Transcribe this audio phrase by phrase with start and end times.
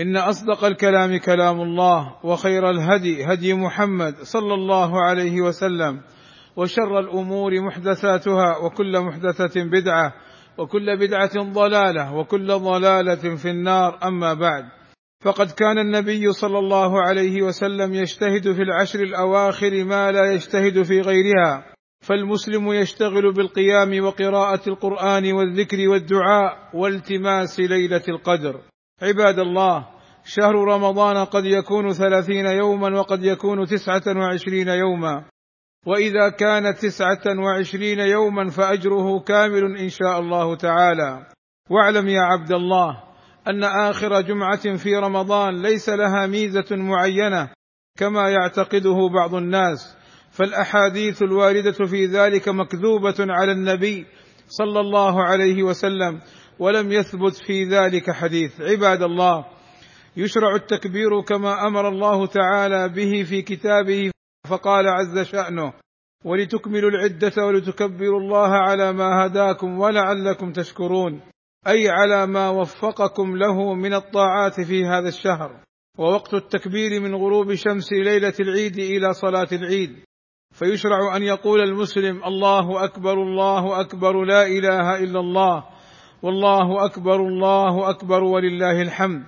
[0.00, 6.00] إن أصدق الكلام كلام الله وخير الهدي هدي محمد صلى الله عليه وسلم
[6.56, 10.14] وشر الأمور محدثاتها وكل محدثة بدعة
[10.58, 13.98] وكل بدعة ضلالة وكل ضلالة في النار.
[14.04, 14.64] أما بعد
[15.24, 21.00] فقد كان النبي صلى الله عليه وسلم يجتهد في العشر الأواخر ما لا يجتهد في
[21.00, 21.64] غيرها
[22.00, 28.60] فالمسلم يشتغل بالقيام وقراءة القرآن والذكر والدعاء والتماس ليلة القدر.
[29.02, 29.86] عباد الله
[30.24, 35.24] شهر رمضان قد يكون ثلاثين يوما وقد يكون تسعة وعشرين يوما.
[35.86, 41.26] وإذا كان تسعة وعشرين يوما فأجره كامل إن شاء الله تعالى.
[41.70, 43.02] واعلم يا عبد الله
[43.48, 47.50] أن آخر جمعة في رمضان ليس لها ميزة معينة
[47.98, 49.96] كما يعتقده بعض الناس.
[50.30, 54.06] فالأحاديث الواردة في ذلك مكذوبة على النبي
[54.48, 56.20] صلى الله عليه وسلم.
[56.58, 58.60] ولم يثبت في ذلك حديث.
[58.60, 59.44] عباد الله
[60.16, 64.10] يشرع التكبير كما أمر الله تعالى به في كتابه
[64.48, 65.72] فقال عز شأنه
[66.24, 71.20] ولتكملوا العدة ولتكبروا الله على ما هداكم ولعلكم تشكرون
[71.66, 75.60] أي على ما وفقكم له من الطاعات في هذا الشهر.
[75.98, 79.96] ووقت التكبير من غروب شمس ليلة العيد إلى صلاة العيد.
[80.52, 85.64] فيشرع أن يقول المسلم الله أكبر الله أكبر لا إله إلا الله.
[86.22, 89.26] والله أكبر الله أكبر ولله الحمد.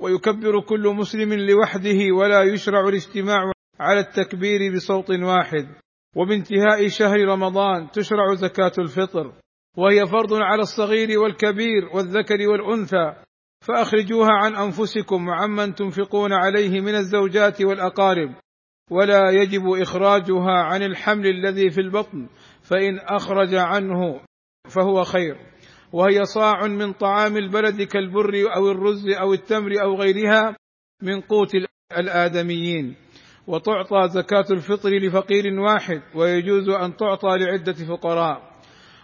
[0.00, 5.68] ويكبر كل مسلم لوحده ولا يشرع الاجتماع على التكبير بصوت واحد.
[6.16, 9.32] وبانتهاء شهر رمضان تشرع زكاة الفطر.
[9.76, 13.14] وهي فرض على الصغير والكبير والذكر والأنثى.
[13.66, 18.34] فأخرجوها عن أنفسكم وعمن تنفقون عليه من الزوجات والأقارب.
[18.90, 22.28] ولا يجب إخراجها عن الحمل الذي في البطن.
[22.62, 24.20] فإن أخرج عنه
[24.68, 25.49] فهو خير.
[25.92, 30.56] وهي صاع من طعام البلد كالبر أو الرز أو التمر أو غيرها
[31.02, 31.50] من قوت
[31.98, 32.96] الآدميين.
[33.46, 38.50] وتعطى زكاة الفطر لفقير واحد ويجوز أن تعطى لعدة فقراء.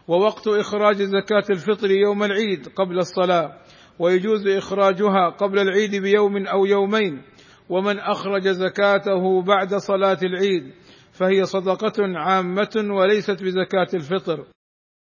[0.09, 3.59] ووقت إخراج زكاة الفطر يوم العيد قبل الصلاة
[3.99, 7.23] ويجوز إخراجها قبل العيد بيوم أو يومين.
[7.69, 10.73] ومن أخرج زكاته بعد صلاة العيد
[11.13, 14.47] فهي صدقة عامة وليست بزكاة الفطر.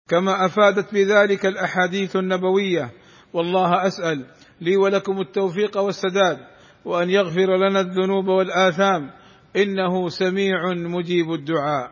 [0.09, 2.91] كما أفادت بذلك الأحاديث النبوية.
[3.33, 4.27] والله أسأل
[4.61, 6.39] لي ولكم التوفيق والسداد
[6.85, 9.11] وأن يغفر لنا الذنوب والآثام.
[9.57, 11.91] إنه سميع مجيب الدعاء.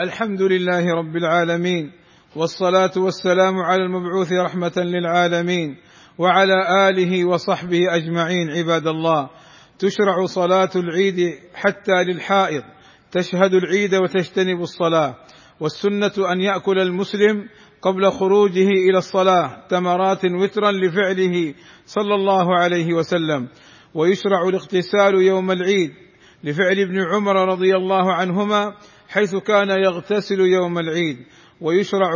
[0.00, 1.92] الحمد لله رب العالمين.
[2.36, 5.76] والصلاة والسلام على المبعوث رحمة للعالمين.
[6.18, 9.30] وعلى آله وصحبه أجمعين عباد الله.
[9.78, 12.62] تشرع صلاة العيد حتى للحائض.
[13.12, 15.16] تشهد العيد وتجتنب الصلاة.
[15.60, 17.48] والسنة أن يأكل المسلم
[17.82, 21.54] قبل خروجه إلى الصلاة تمرات وترا لفعله
[21.86, 23.48] صلى الله عليه وسلم.
[23.94, 25.90] ويشرع الاغتسال يوم العيد
[26.44, 28.74] لفعل ابن عمر رضي الله عنهما
[29.08, 31.16] حيث كان يغتسل يوم العيد.
[31.60, 32.10] ويشرع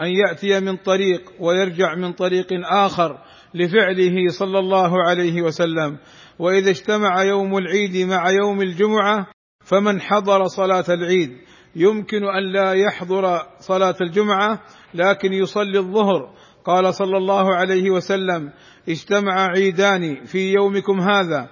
[0.00, 3.18] أن يأتي من طريق ويرجع من طريق آخر
[3.54, 5.98] لفعله صلى الله عليه وسلم.
[6.38, 9.26] وإذا اجتمع يوم العيد مع يوم الجمعة
[9.64, 11.30] فمن حضر صلاة العيد
[11.76, 14.60] يمكن أن لا يحضر صلاة الجمعة
[14.94, 16.34] لكن يصلي الظهر.
[16.64, 18.52] قال صلى الله عليه وسلم
[18.88, 21.48] اجتمع عيدان في يومكم هذا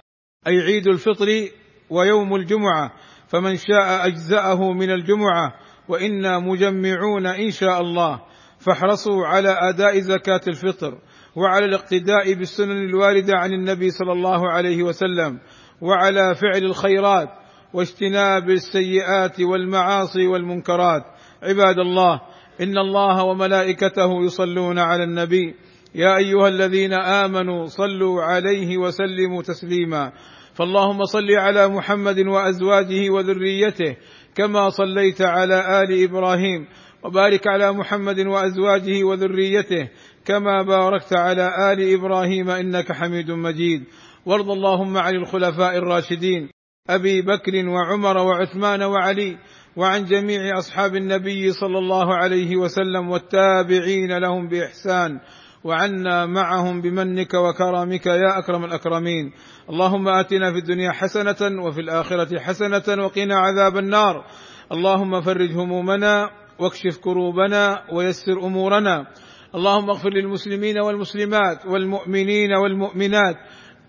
[0.46, 1.48] أي عيد الفطر
[1.90, 2.92] ويوم الجمعة.
[3.28, 5.54] فمن شاء أجزأه من الجمعة
[5.88, 8.22] وإنا مجمعون إن شاء الله.
[8.58, 10.98] فاحرصوا على أداء زكاة الفطر
[11.36, 15.38] وعلى الاقتداء بالسنن الواردة عن النبي صلى الله عليه وسلم
[15.80, 17.28] وعلى فعل الخيرات.
[17.72, 21.02] واجتناب السيئات والمعاصي والمنكرات.
[21.42, 22.20] عباد الله
[22.60, 25.54] إن الله وملائكته يصلون على النبي.
[25.94, 30.12] يا أيها الذين آمنوا صلوا عليه وسلموا تسليما.
[30.54, 33.96] فاللهم صل على محمد وأزواجه وذريته
[34.34, 36.66] كما صليت على آل إبراهيم.
[37.04, 39.88] وبارك على محمد وأزواجه وذريته
[40.24, 43.84] كما باركت على آل إبراهيم إنك حميد مجيد.
[44.26, 46.57] وارض اللهم عن الخلفاء الراشدين.
[46.90, 49.38] أبي بكر وعمر وعثمان وعلي
[49.76, 55.20] وعن جميع أصحاب النبي صلى الله عليه وسلم والتابعين لهم بإحسان
[55.64, 59.32] وعنا معهم بمنك وكرمك يا أكرم الأكرمين.
[59.70, 64.24] اللهم آتنا في الدنيا حسنة وفي الآخرة حسنة وقنا عذاب النار.
[64.72, 69.06] اللهم فرج همومنا واكشف كروبنا ويسر أمورنا.
[69.54, 73.36] اللهم اغفر للمسلمين والمسلمات والمؤمنين والمؤمنات.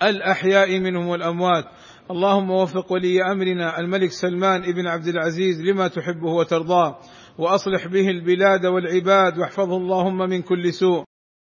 [0.03, 1.65] الأحياء منهم والأموات.
[2.11, 6.97] اللهم وفق ولي أمرنا الملك سلمان بن عبد العزيز لما تحبه وترضاه
[7.37, 11.03] وأصلح به البلاد والعباد واحفظه اللهم من كل سوء.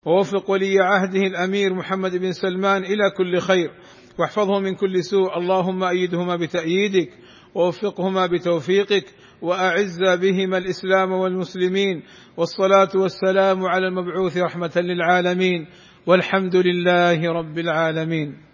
[0.07, 3.71] ووفق ولي عهده الأمير محمد بن سلمان إلى كل خير
[4.19, 5.39] واحفظه من كل سوء.
[5.39, 7.09] اللهم أيدهما بتأييدك
[7.55, 9.05] ووفقهما بتوفيقك
[9.43, 12.03] وأعز بهما الإسلام والمسلمين.
[12.37, 15.67] والصلاة والسلام على المبعوث رحمة للعالمين.
[16.07, 18.52] والحمد لله رب العالمين.